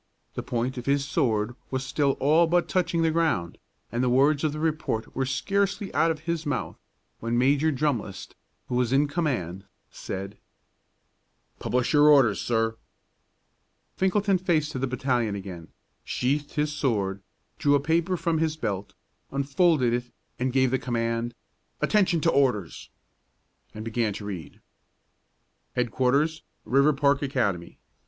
The 0.33 0.41
point 0.41 0.79
of 0.79 0.87
his 0.87 1.05
sword 1.05 1.55
was 1.69 1.85
still 1.85 2.13
all 2.19 2.47
but 2.47 2.67
touching 2.67 3.03
the 3.03 3.11
ground, 3.11 3.59
and 3.91 4.03
the 4.03 4.09
words 4.09 4.43
of 4.43 4.51
the 4.51 4.59
report 4.59 5.15
were 5.15 5.27
scarcely 5.27 5.93
out 5.93 6.09
of 6.09 6.21
his 6.21 6.43
mouth, 6.43 6.75
when 7.19 7.37
Major 7.37 7.71
Drumlist, 7.71 8.33
who 8.67 8.73
was 8.73 8.91
in 8.91 9.07
command, 9.07 9.63
said, 9.91 10.39
"Publish 11.59 11.93
your 11.93 12.09
Orders, 12.09 12.41
sir." 12.41 12.77
Finkelton 13.95 14.39
faced 14.39 14.71
to 14.71 14.79
the 14.79 14.87
battalion 14.87 15.35
again, 15.35 15.67
sheathed 16.03 16.53
his 16.53 16.73
sword, 16.73 17.21
drew 17.59 17.75
a 17.75 17.79
paper 17.79 18.17
from 18.17 18.39
his 18.39 18.57
belt, 18.57 18.95
unfolded 19.29 19.93
it, 19.93 20.51
gave 20.51 20.71
the 20.71 20.79
command: 20.79 21.35
"Attention 21.79 22.19
to 22.21 22.31
orders!" 22.31 22.89
and 23.75 23.85
began 23.85 24.13
to 24.13 24.25
read. 24.25 24.61
HEADQUARTERS, 25.75 26.41
RIVERPARK 26.65 27.21
ACADEMY. 27.21 27.77